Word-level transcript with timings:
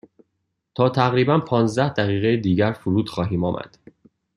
تا 0.75 0.89
تقریبا 0.89 1.39
پانزده 1.39 1.89
دقیقه 1.89 2.37
دیگر 2.37 2.71
فرود 2.71 3.09
خواهیم 3.09 3.43
آمد. 3.43 3.77